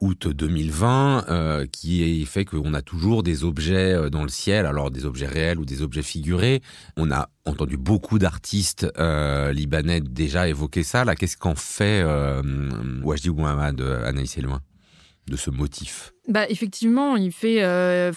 août 0.00 0.28
2020, 0.28 1.26
euh, 1.28 1.66
qui 1.66 2.24
fait 2.26 2.44
qu'on 2.44 2.74
a 2.74 2.82
toujours 2.82 3.22
des 3.22 3.44
objets 3.44 3.94
euh, 3.94 4.10
dans 4.10 4.22
le 4.22 4.28
ciel, 4.28 4.66
alors 4.66 4.90
des 4.90 5.04
objets 5.04 5.26
réels 5.26 5.58
ou 5.58 5.64
des 5.64 5.82
objets 5.82 6.02
figurés. 6.02 6.62
On 6.96 7.10
a 7.10 7.28
entendu 7.44 7.76
beaucoup 7.76 8.18
d'artistes 8.18 8.86
libanais 9.52 10.00
déjà 10.00 10.48
évoquer 10.48 10.82
ça. 10.82 11.04
Là, 11.04 11.16
qu'est-ce 11.16 11.36
qu'en 11.36 11.54
fait 11.54 12.02
euh, 12.02 12.42
Wajdi 13.02 13.28
Ouamad, 13.28 13.80
Anaïs 13.80 14.36
loin 14.38 14.60
de 15.26 15.36
ce 15.36 15.50
motif 15.50 16.12
bah, 16.30 16.48
effectivement, 16.48 17.16
il 17.16 17.32
fait, 17.32 17.64
euh, 17.64 18.12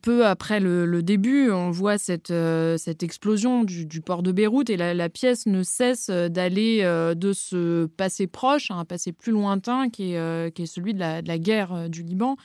peu 0.00 0.24
après 0.24 0.60
le, 0.60 1.02
début, 1.02 1.50
on 1.50 1.72
voit 1.72 1.98
cette, 1.98 2.30
euh, 2.30 2.76
cette 2.78 3.02
explosion 3.02 3.64
du, 3.64 4.00
port 4.00 4.22
de 4.22 4.30
Beyrouth 4.30 4.70
et 4.70 4.76
la, 4.76 5.08
pièce 5.08 5.46
ne 5.46 5.64
cesse 5.64 6.08
d'aller 6.08 6.82
euh, 6.82 7.14
de 7.14 7.32
ce 7.32 7.86
passé 7.86 8.28
proche 8.28 8.70
à 8.70 8.74
un 8.74 8.84
passé 8.84 9.10
plus 9.10 9.32
lointain 9.32 9.88
qui 9.90 10.12
est, 10.12 10.54
qui 10.54 10.62
est 10.62 10.66
celui 10.66 10.94
de 10.94 11.00
la, 11.00 11.38
guerre 11.38 11.90
du 11.90 12.04
Liban. 12.04 12.36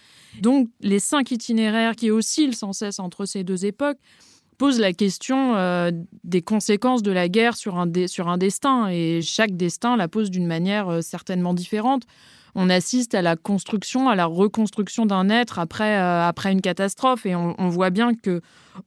Donc, 0.42 0.70
les 0.80 1.00
cinq 1.00 1.30
itinéraires 1.30 1.96
qui 1.96 2.10
oscillent 2.10 2.56
sans 2.56 2.74
cesse 2.74 2.98
entre 2.98 3.26
ces 3.26 3.44
deux 3.44 3.66
époques 3.66 4.00
posent 4.58 4.80
la 4.80 4.94
question 4.94 5.56
des 6.24 6.42
conséquences 6.42 7.04
de 7.04 7.12
la 7.12 7.30
guerre 7.30 7.56
sur 7.56 7.78
un, 7.78 7.88
sur 8.08 8.28
un 8.28 8.40
destin 8.40 8.88
et 8.90 9.22
chaque 9.22 9.56
destin 9.56 9.98
la 9.98 10.08
pose 10.08 10.32
d'une 10.32 10.48
manière 10.48 11.04
certainement 11.04 11.54
différente 11.54 12.08
on 12.56 12.70
assiste 12.70 13.16
à 13.16 13.22
la 13.22 13.36
construction, 13.36 14.10
à 14.10 14.16
la 14.16 14.26
reconstruction 14.26 15.06
d'un 15.06 15.30
être 15.30 15.60
après, 15.60 15.98
euh, 15.98 16.28
après 16.28 16.52
une 16.52 16.62
catastrophe. 16.62 17.26
Et 17.26 17.36
on, 17.36 17.70
voit 17.70 17.90
bien 17.90 18.14
que 18.14 18.42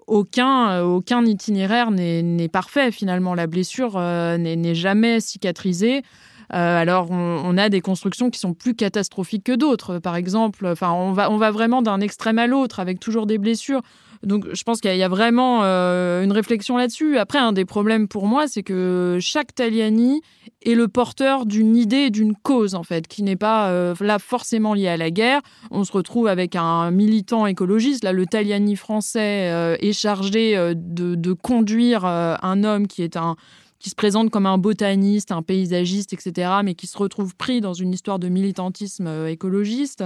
aucun, 0.07 0.71
euh, 0.71 0.83
aucun 0.83 1.25
itinéraire 1.25 1.91
n'est 1.91 2.49
parfait 2.49 2.91
finalement. 2.91 3.35
La 3.35 3.47
blessure 3.47 3.95
euh, 3.97 4.37
n'est 4.37 4.75
jamais 4.75 5.21
cicatrisée. 5.21 6.03
alors, 6.51 7.11
on, 7.11 7.57
a 7.59 7.69
des 7.69 7.81
constructions 7.81 8.31
qui 8.31 8.39
sont 8.39 8.55
plus 8.55 8.75
catastrophiques 8.75 9.45
que 9.45 9.57
d'autres. 9.57 9.99
Par 9.99 10.15
exemple, 10.15 10.67
enfin, 10.67 10.93
on 10.93 11.13
va, 11.13 11.31
on 11.31 11.39
va 11.39 11.51
vraiment 11.51 11.83
d'un 11.83 12.01
extrême 12.01 12.39
à 12.39 12.47
l'autre 12.47 12.81
avec 12.81 13.01
toujours 13.01 13.27
des 13.27 13.39
blessures. 13.39 13.81
Donc 14.23 14.47
je 14.53 14.63
pense 14.63 14.81
qu'il 14.81 14.97
y, 14.97 15.03
a 15.03 15.09
vraiment 15.09 15.63
une 15.63 16.33
réflexion 16.33 16.77
là-dessus. 16.77 17.19
Après, 17.19 17.39
un 17.39 17.53
des 17.53 17.65
problèmes 17.65 18.09
pour 18.09 18.27
moi, 18.27 18.47
c'est 18.47 18.63
que 18.63 19.19
chaque 19.21 19.55
Taliani 19.55 20.23
est 20.65 20.75
le 20.75 20.89
porteur 20.89 21.47
d'une 21.47 21.77
idée 21.77 22.11
d'une 22.11 22.35
cause, 22.35 22.75
en 22.75 22.83
fait, 22.83 23.07
qui 23.07 23.23
n'est 23.23 23.37
pas 23.37 23.69
euh, 23.69 23.95
là 24.01 24.19
forcément 24.19 24.75
liée 24.75 24.89
à 24.89 24.97
la 24.97 25.11
guerre. 25.11 25.41
On 25.71 25.85
se 25.85 25.93
retrouve 25.93 26.27
avec 26.27 26.57
un 26.57 26.91
militant 26.91 27.47
écologiste. 27.47 28.05
Là, 28.05 28.13
le 28.13 28.27
Taliani 28.27 28.77
français 28.77 29.51
euh, 29.51 29.77
est 29.81 29.93
chargé 29.93 30.55
de, 30.75 31.15
de, 31.15 31.33
conduire 31.33 32.05
un 32.05 32.65
homme 32.65 32.87
qui 32.87 33.03
est 33.03 33.17
un 33.17 33.37
qui 33.81 33.91
se 33.91 33.95
présente 33.95 34.31
comme 34.31 34.47
un 34.47 34.57
botaniste, 34.57 35.31
un 35.31 35.43
paysagiste, 35.43 36.15
etc., 36.15 36.51
mais 36.65 36.75
qui 36.75 36.87
se 36.87 36.97
retrouve 36.97 37.37
pris 37.37 37.61
dans 37.61 37.75
une 37.75 37.93
histoire 37.93 38.19
de 38.19 38.29
militantisme 38.29 39.27
écologiste. 39.29 40.05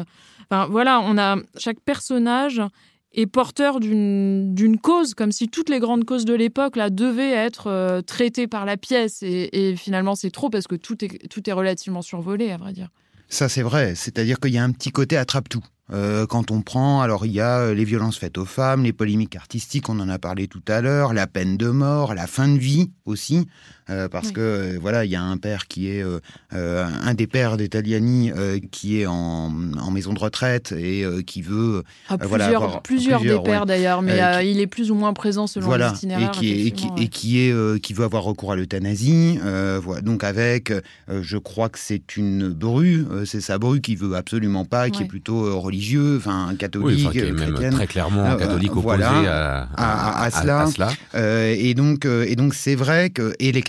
Enfin, 0.50 0.66
voilà, 0.68 1.00
on 1.04 1.16
a 1.16 1.36
chaque 1.56 1.78
personnage 1.80 2.60
est 3.18 3.26
porteur 3.26 3.80
d'une 3.80 4.78
cause, 4.80 5.14
comme 5.14 5.32
si 5.32 5.48
toutes 5.48 5.68
les 5.68 5.80
grandes 5.80 6.04
causes 6.04 6.24
de 6.24 6.34
l'époque 6.34 6.78
devaient 6.78 7.32
être 7.32 7.66
euh, 7.66 8.00
traitées 8.00 8.46
par 8.46 8.64
la 8.64 8.76
pièce. 8.76 9.22
Et, 9.22 9.74
finalement, 9.76 10.14
c'est 10.14 10.30
trop 10.30 10.50
parce 10.50 10.66
que 10.66 10.76
tout 10.76 11.04
est, 11.04 11.28
tout 11.28 11.48
est 11.50 11.52
relativement 11.52 12.02
survolé, 12.02 12.52
à 12.52 12.56
vrai 12.56 12.72
dire. 12.72 12.88
Ça, 13.28 13.48
c'est 13.48 13.62
vrai. 13.62 13.94
C'est-à-dire 13.94 14.38
qu'il 14.38 14.52
y 14.52 14.58
a 14.58 14.64
un 14.64 14.70
petit 14.70 14.90
côté 14.90 15.16
attrape-tout. 15.16 15.64
Euh, 15.90 16.26
quand 16.26 16.50
on 16.50 16.60
prend, 16.60 17.00
alors 17.00 17.24
il 17.24 17.32
y 17.32 17.40
a 17.40 17.60
euh, 17.60 17.74
les 17.74 17.84
violences 17.84 18.18
faites 18.18 18.36
aux 18.36 18.44
femmes, 18.44 18.84
les 18.84 18.92
polémiques 18.92 19.36
artistiques, 19.36 19.88
on 19.88 19.98
en 20.00 20.08
a 20.10 20.18
parlé 20.18 20.46
tout 20.46 20.62
à 20.68 20.82
l'heure, 20.82 21.14
la 21.14 21.26
peine 21.26 21.56
de 21.56 21.68
mort, 21.70 22.14
la 22.14 22.26
fin 22.26 22.46
de 22.46 22.58
vie 22.58 22.90
aussi, 23.06 23.48
euh, 23.90 24.08
parce 24.08 24.32
que 24.32 24.78
voilà, 24.80 25.04
il 25.04 25.10
y 25.10 25.16
a 25.16 25.22
un 25.22 25.36
père 25.36 25.66
qui 25.66 25.88
est 25.88 26.04
un 26.52 27.14
des 27.14 27.26
pères 27.26 27.56
des 27.56 27.68
Taliani 27.68 28.32
qui 28.70 29.00
est 29.00 29.06
en, 29.06 29.50
maison 29.90 30.12
de 30.12 30.18
retraite 30.18 30.72
et 30.72 31.04
qui 31.26 31.42
veut 31.42 31.82
ah, 32.08 32.18
plusieurs, 32.18 32.82
plusieurs, 32.82 33.20
des 33.20 33.38
pères 33.40 33.66
d'ailleurs, 33.66 34.02
mais 34.02 34.20
il 34.46 34.60
est 34.60 34.66
plus 34.66 34.90
ou 34.90 34.94
moins 34.94 35.12
présent 35.12 35.46
selon 35.46 35.66
voilà, 35.66 35.90
l'itinéraire. 35.90 36.28
Et 36.28 36.38
qui 36.38 36.50
est, 36.50 36.66
et 37.02 37.08
qui, 37.08 37.40
est 37.40 37.80
qui 37.80 37.92
veut 37.92 38.04
avoir 38.04 38.22
recours 38.22 38.52
à 38.52 38.56
l'euthanasie, 38.56 39.38
voilà, 39.82 40.00
donc 40.02 40.24
avec, 40.24 40.72
je 41.08 41.36
crois 41.36 41.68
que 41.68 41.78
c'est 41.78 42.16
une 42.16 42.48
bru, 42.48 43.06
c'est 43.24 43.40
sa 43.40 43.58
bru 43.58 43.80
qui 43.80 43.96
veut 43.96 44.14
absolument 44.14 44.64
pas, 44.64 44.90
qui 44.90 45.02
est 45.02 45.06
plutôt 45.06 45.58
religieuse 45.58 46.18
enfin 46.18 46.54
catholique, 46.58 47.08
oui, 47.12 47.32
même 47.32 47.72
très 47.72 47.86
clairement 47.86 48.24
euh, 48.24 48.36
catholique 48.36 48.76
opposé 48.76 49.02
à, 49.02 49.68
à, 49.76 50.30
cela. 50.30 50.66
Euh, 51.14 51.54
et 51.56 51.74
donc, 51.74 52.04
euh, 52.04 52.26
et 52.28 52.36
donc 52.36 52.54
c'est 52.54 52.74
vrai 52.74 53.10
que 53.10 53.34
et 53.38 53.52
les 53.52 53.62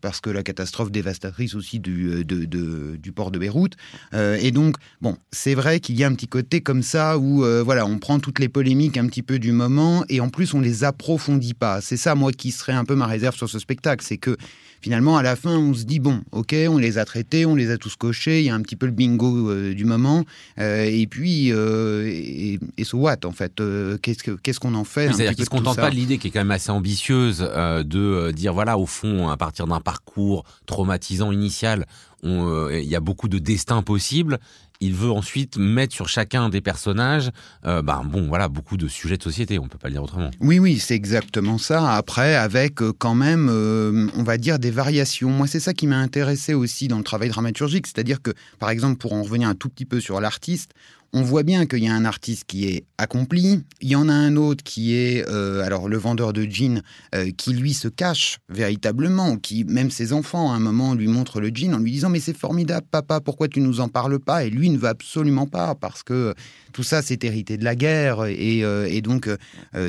parce 0.00 0.20
que 0.20 0.30
la 0.30 0.42
catastrophe 0.42 0.90
dévastatrice 0.90 1.54
aussi 1.54 1.80
du 1.80 2.24
du 2.24 3.12
port 3.12 3.30
de 3.30 3.38
Beyrouth. 3.38 3.74
et 4.12 4.50
donc 4.50 4.76
bon, 5.00 5.16
c'est 5.32 5.54
vrai 5.54 5.80
qu'il 5.80 5.96
y 5.96 6.04
a 6.04 6.08
un 6.08 6.14
petit 6.14 6.28
côté 6.28 6.60
comme 6.60 6.82
ça 6.82 7.18
où 7.18 7.44
voilà, 7.64 7.86
on 7.86 7.98
prend 7.98 8.18
toutes 8.18 8.38
les 8.38 8.48
polémiques 8.48 8.96
un 8.96 9.06
petit 9.06 9.22
peu 9.22 9.38
du 9.38 9.52
moment 9.52 10.04
et 10.08 10.20
en 10.20 10.28
plus 10.28 10.54
on 10.54 10.60
les 10.60 10.84
approfondit 10.84 11.54
pas. 11.54 11.80
C'est 11.80 11.96
ça 11.96 12.14
moi 12.14 12.32
qui 12.32 12.50
serait 12.50 12.72
un 12.72 12.84
peu 12.84 12.94
ma 12.94 13.06
réserve 13.06 13.36
sur 13.36 13.48
ce 13.48 13.58
spectacle, 13.58 14.04
c'est 14.06 14.18
que 14.18 14.36
finalement, 14.84 15.16
à 15.16 15.22
la 15.22 15.34
fin, 15.34 15.56
on 15.56 15.72
se 15.72 15.84
dit 15.84 15.98
bon, 15.98 16.20
ok, 16.30 16.54
on 16.68 16.76
les 16.76 16.98
a 16.98 17.06
traités, 17.06 17.46
on 17.46 17.54
les 17.54 17.70
a 17.70 17.78
tous 17.78 17.96
cochés, 17.96 18.40
il 18.40 18.44
y 18.44 18.50
a 18.50 18.54
un 18.54 18.60
petit 18.60 18.76
peu 18.76 18.84
le 18.84 18.92
bingo 18.92 19.48
euh, 19.48 19.72
du 19.72 19.86
moment, 19.86 20.24
euh, 20.58 20.84
et 20.84 21.06
puis, 21.06 21.50
euh, 21.52 22.06
et, 22.06 22.60
et 22.76 22.84
so 22.84 22.98
what, 22.98 23.24
en 23.24 23.32
fait 23.32 23.62
Qu'est-ce 24.02 24.60
qu'on 24.60 24.74
en 24.74 24.84
fait 24.84 25.06
C'est-à-dire 25.06 25.30
qu'ils 25.30 25.40
ne 25.40 25.44
se 25.46 25.50
contentent 25.50 25.78
pas 25.78 25.88
de 25.88 25.94
l'idée 25.94 26.18
qui 26.18 26.28
est 26.28 26.30
quand 26.30 26.40
même 26.40 26.50
assez 26.50 26.70
ambitieuse 26.70 27.38
de 27.38 28.30
dire, 28.32 28.52
voilà, 28.52 28.76
au 28.76 28.84
fond, 28.84 29.30
à 29.30 29.38
partir 29.38 29.66
d'un 29.66 29.80
parcours 29.80 30.44
traumatisant 30.66 31.32
initial, 31.32 31.86
il 32.24 32.88
y 32.88 32.96
a 32.96 33.00
beaucoup 33.00 33.28
de 33.28 33.38
destins 33.38 33.82
possibles 33.82 34.38
il 34.80 34.94
veut 34.94 35.10
ensuite 35.10 35.56
mettre 35.56 35.94
sur 35.94 36.08
chacun 36.08 36.48
des 36.48 36.60
personnages, 36.60 37.30
euh, 37.64 37.82
ben 37.82 38.02
bon, 38.04 38.26
voilà, 38.26 38.48
beaucoup 38.48 38.76
de 38.76 38.88
sujets 38.88 39.16
de 39.16 39.22
société, 39.22 39.58
on 39.58 39.68
peut 39.68 39.78
pas 39.78 39.88
le 39.88 39.94
dire 39.94 40.02
autrement. 40.02 40.30
Oui, 40.40 40.58
oui, 40.58 40.78
c'est 40.78 40.94
exactement 40.94 41.58
ça. 41.58 41.94
Après, 41.94 42.34
avec 42.34 42.82
euh, 42.82 42.92
quand 42.96 43.14
même, 43.14 43.48
euh, 43.50 44.08
on 44.16 44.22
va 44.22 44.36
dire, 44.36 44.58
des 44.58 44.70
variations. 44.70 45.30
Moi, 45.30 45.46
c'est 45.46 45.60
ça 45.60 45.72
qui 45.72 45.86
m'a 45.86 45.98
intéressé 45.98 46.54
aussi 46.54 46.88
dans 46.88 46.98
le 46.98 47.04
travail 47.04 47.28
dramaturgique, 47.28 47.86
c'est-à-dire 47.86 48.20
que, 48.20 48.32
par 48.58 48.70
exemple, 48.70 48.98
pour 48.98 49.12
en 49.12 49.22
revenir 49.22 49.48
un 49.48 49.54
tout 49.54 49.68
petit 49.68 49.86
peu 49.86 50.00
sur 50.00 50.20
l'artiste, 50.20 50.72
on 51.14 51.22
voit 51.22 51.44
bien 51.44 51.64
qu'il 51.66 51.84
y 51.84 51.88
a 51.88 51.94
un 51.94 52.04
artiste 52.04 52.42
qui 52.44 52.66
est 52.66 52.84
accompli, 52.98 53.60
il 53.80 53.88
y 53.88 53.94
en 53.94 54.08
a 54.08 54.12
un 54.12 54.34
autre 54.34 54.64
qui 54.64 54.96
est, 54.96 55.24
euh, 55.28 55.62
alors 55.62 55.88
le 55.88 55.96
vendeur 55.96 56.32
de 56.32 56.42
jeans, 56.42 56.82
euh, 57.14 57.30
qui 57.36 57.54
lui 57.54 57.72
se 57.72 57.86
cache 57.86 58.38
véritablement, 58.48 59.36
qui 59.36 59.62
même 59.62 59.92
ses 59.92 60.12
enfants 60.12 60.50
à 60.50 60.56
un 60.56 60.58
moment 60.58 60.92
lui 60.92 61.06
montrent 61.06 61.40
le 61.40 61.52
jean 61.54 61.72
en 61.72 61.78
lui 61.78 61.92
disant 61.92 62.10
mais 62.10 62.18
c'est 62.18 62.36
formidable 62.36 62.86
papa, 62.90 63.20
pourquoi 63.20 63.46
tu 63.46 63.60
nous 63.60 63.78
en 63.78 63.88
parles 63.88 64.18
pas? 64.18 64.44
Et 64.44 64.50
lui 64.50 64.70
ne 64.70 64.76
veut 64.76 64.88
absolument 64.88 65.46
pas 65.46 65.76
parce 65.76 66.02
que 66.02 66.34
tout 66.72 66.82
ça 66.82 67.00
c'est 67.00 67.22
hérité 67.22 67.58
de 67.58 67.64
la 67.64 67.76
guerre. 67.76 68.24
Et, 68.24 68.64
euh, 68.64 69.00
donc 69.00 69.28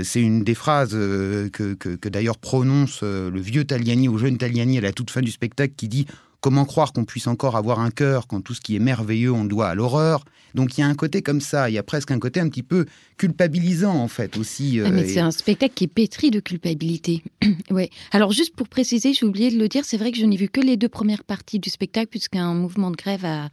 c'est 0.03 0.21
une 0.21 0.43
des 0.43 0.55
phrases 0.55 0.91
que, 0.91 2.07
d'ailleurs 2.07 2.37
prononce 2.37 3.01
le 3.01 3.39
vieux 3.39 3.63
Taliani 3.63 4.09
au 4.09 4.17
jeune 4.17 4.37
Taliani 4.37 4.77
à 4.77 4.81
la 4.81 4.91
toute 4.91 5.09
fin 5.09 5.21
du 5.21 5.31
spectacle 5.31 5.73
qui 5.75 5.87
dit 5.87 6.05
Comment 6.45 6.65
croire 6.65 6.93
qu'on 6.93 7.05
puisse 7.05 7.25
encore 7.25 7.55
avoir 7.55 7.79
un 7.79 7.89
cœur 7.89 8.27
quand 8.27 8.39
tout 8.39 8.53
ce 8.53 8.61
qui 8.61 8.75
est 8.75 8.79
merveilleux 8.79 9.31
on 9.31 9.45
doit 9.45 9.69
à 9.69 9.73
l'horreur? 9.73 10.23
Donc 10.55 10.77
il 10.77 10.81
y 10.81 10.83
a 10.83 10.87
un 10.87 10.95
côté 10.95 11.21
comme 11.21 11.41
ça, 11.41 11.69
il 11.69 11.73
y 11.73 11.77
a 11.77 11.83
presque 11.83 12.11
un 12.11 12.19
côté 12.19 12.39
un 12.39 12.49
petit 12.49 12.63
peu 12.63 12.85
culpabilisant 13.17 13.95
en 13.95 14.07
fait 14.07 14.37
aussi. 14.37 14.79
Ah, 14.83 14.89
mais 14.89 15.03
euh, 15.03 15.07
c'est 15.07 15.19
un 15.19 15.31
spectacle 15.31 15.73
qui 15.75 15.83
est 15.83 15.87
pétri 15.87 16.31
de 16.31 16.39
culpabilité. 16.39 17.23
ouais. 17.69 17.89
Alors 18.11 18.31
juste 18.31 18.55
pour 18.55 18.67
préciser, 18.67 19.13
j'ai 19.13 19.25
oublié 19.25 19.51
de 19.51 19.57
le 19.57 19.67
dire, 19.67 19.85
c'est 19.85 19.97
vrai 19.97 20.11
que 20.11 20.17
je 20.17 20.25
n'ai 20.25 20.37
vu 20.37 20.49
que 20.49 20.61
les 20.61 20.77
deux 20.77 20.89
premières 20.89 21.23
parties 21.23 21.59
du 21.59 21.69
spectacle 21.69 22.07
puisqu'un 22.07 22.53
mouvement 22.53 22.89
de 22.89 22.95
grève 22.95 23.25
a, 23.25 23.49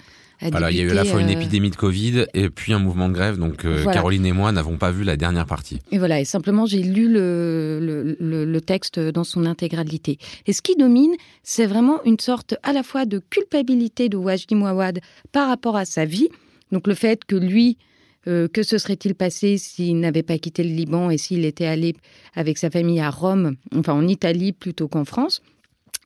voilà, 0.50 0.70
il 0.70 0.76
y 0.76 0.80
a 0.80 0.82
eu 0.82 0.90
à 0.90 0.94
la 0.94 1.04
fois 1.04 1.20
une 1.20 1.28
euh, 1.28 1.32
épidémie 1.32 1.70
de 1.70 1.76
Covid 1.76 2.26
et 2.34 2.50
puis 2.50 2.72
un 2.72 2.78
mouvement 2.78 3.08
de 3.08 3.14
grève. 3.14 3.38
Donc 3.38 3.64
euh, 3.64 3.84
Caroline 3.84 4.26
et 4.26 4.32
moi 4.32 4.50
n'avons 4.52 4.76
pas 4.76 4.90
vu 4.90 5.04
la 5.04 5.16
dernière 5.16 5.46
partie. 5.46 5.78
Et 5.92 5.98
voilà, 5.98 6.20
et 6.20 6.24
simplement 6.24 6.66
j'ai 6.66 6.82
lu 6.82 7.08
le, 7.08 8.16
le, 8.18 8.60
texte 8.60 8.98
dans 8.98 9.24
son 9.24 9.44
intégralité. 9.44 10.18
Et 10.46 10.52
ce 10.52 10.62
qui 10.62 10.76
domine, 10.76 11.14
c'est 11.42 11.66
vraiment 11.66 12.02
une 12.04 12.18
sorte 12.18 12.54
à 12.62 12.72
la 12.72 12.82
fois 12.82 13.06
de 13.06 13.18
culpabilité 13.18 14.08
de 14.08 14.16
Wajdi 14.16 14.54
Mouawad 14.54 15.00
par 15.32 15.48
rapport 15.48 15.76
à 15.76 15.84
sa 15.84 16.04
vie. 16.04 16.28
Donc 16.72 16.86
le 16.86 16.94
fait 16.94 17.24
que 17.24 17.36
lui, 17.36 17.76
euh, 18.26 18.48
que 18.48 18.62
se 18.62 18.78
serait-il 18.78 19.14
passé 19.14 19.58
s'il 19.58 20.00
n'avait 20.00 20.22
pas 20.22 20.38
quitté 20.38 20.64
le 20.64 20.70
Liban 20.70 21.10
et 21.10 21.18
s'il 21.18 21.44
était 21.44 21.66
allé 21.66 21.94
avec 22.34 22.58
sa 22.58 22.70
famille 22.70 23.00
à 23.00 23.10
Rome, 23.10 23.56
enfin 23.76 23.92
en 23.92 24.08
Italie 24.08 24.52
plutôt 24.52 24.88
qu'en 24.88 25.04
France? 25.04 25.42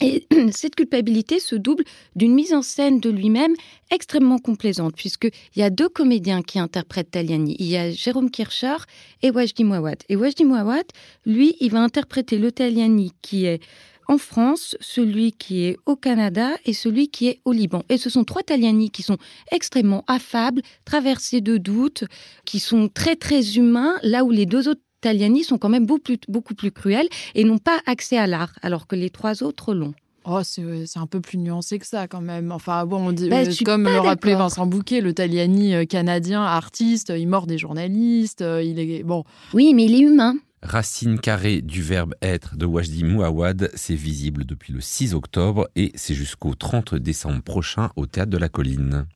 Et 0.00 0.26
cette 0.52 0.74
culpabilité 0.74 1.40
se 1.40 1.56
double 1.56 1.84
d'une 2.14 2.34
mise 2.34 2.52
en 2.52 2.62
scène 2.62 3.00
de 3.00 3.10
lui-même 3.10 3.54
extrêmement 3.90 4.38
complaisante, 4.38 4.94
puisqu'il 4.94 5.30
y 5.56 5.62
a 5.62 5.70
deux 5.70 5.88
comédiens 5.88 6.42
qui 6.42 6.58
interprètent 6.58 7.12
Taliani. 7.12 7.56
Il 7.58 7.66
y 7.66 7.76
a 7.76 7.90
Jérôme 7.90 8.30
Kircher 8.30 8.76
et 9.22 9.30
Wajdi 9.30 9.64
Mouawad. 9.64 10.02
Et 10.08 10.16
Wajdi 10.16 10.44
Mouawad, 10.44 10.86
lui, 11.24 11.56
il 11.60 11.70
va 11.70 11.82
interpréter 11.82 12.38
le 12.38 12.52
Taliani 12.52 13.12
qui 13.22 13.46
est 13.46 13.62
en 14.08 14.18
France, 14.18 14.76
celui 14.80 15.32
qui 15.32 15.64
est 15.64 15.76
au 15.86 15.96
Canada 15.96 16.50
et 16.64 16.72
celui 16.72 17.08
qui 17.08 17.28
est 17.28 17.40
au 17.44 17.52
Liban. 17.52 17.82
Et 17.88 17.98
ce 17.98 18.10
sont 18.10 18.24
trois 18.24 18.42
Taliani 18.42 18.90
qui 18.90 19.02
sont 19.02 19.18
extrêmement 19.50 20.04
affables, 20.06 20.62
traversés 20.84 21.40
de 21.40 21.56
doutes, 21.56 22.04
qui 22.44 22.60
sont 22.60 22.88
très 22.88 23.16
très 23.16 23.56
humains, 23.56 23.94
là 24.02 24.24
où 24.24 24.30
les 24.30 24.46
deux 24.46 24.68
autres 24.68 24.80
Taliani 25.00 25.44
sont 25.44 25.58
quand 25.58 25.68
même 25.68 25.86
beaucoup 25.86 26.00
plus, 26.00 26.18
beaucoup 26.28 26.54
plus 26.54 26.72
cruels 26.72 27.08
et 27.34 27.44
n'ont 27.44 27.58
pas 27.58 27.80
accès 27.86 28.16
à 28.16 28.26
l'art, 28.26 28.52
alors 28.62 28.86
que 28.86 28.96
les 28.96 29.10
trois 29.10 29.42
autres 29.42 29.74
l'ont. 29.74 29.94
Oh, 30.28 30.40
c'est 30.42 30.62
un 30.96 31.06
peu 31.06 31.20
plus 31.20 31.38
nuancé 31.38 31.78
que 31.78 31.86
ça 31.86 32.08
quand 32.08 32.20
même. 32.20 32.50
Enfin 32.50 32.84
bon, 32.84 33.08
on 33.08 33.12
dit, 33.12 33.28
bah, 33.28 33.42
comme 33.64 33.84
le 33.84 34.00
rappelait 34.00 34.34
Vincent 34.34 34.66
Bouquet, 34.66 35.00
le 35.00 35.14
Taliani 35.14 35.86
canadien, 35.86 36.42
artiste, 36.42 37.12
il 37.16 37.28
mord 37.28 37.46
des 37.46 37.58
journalistes, 37.58 38.40
il 38.40 38.80
est 38.80 39.04
bon. 39.04 39.22
Oui, 39.54 39.72
mais 39.72 39.84
il 39.84 39.94
est 39.94 40.00
humain. 40.00 40.34
Racine 40.68 41.20
carrée 41.20 41.62
du 41.62 41.80
verbe 41.80 42.14
être 42.20 42.56
de 42.56 42.66
Wajdi 42.66 43.04
Mouawad, 43.04 43.70
c'est 43.74 43.94
visible 43.94 44.44
depuis 44.44 44.72
le 44.72 44.80
6 44.80 45.14
octobre 45.14 45.68
et 45.76 45.92
c'est 45.94 46.14
jusqu'au 46.14 46.56
30 46.56 46.96
décembre 46.96 47.40
prochain 47.40 47.90
au 47.94 48.06
Théâtre 48.06 48.30
de 48.30 48.36
la 48.36 48.48
Colline. 48.48 49.06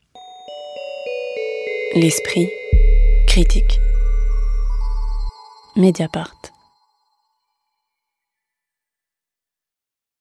L'esprit 1.97 2.49
critique. 3.27 3.81
Mediapart. 5.75 6.37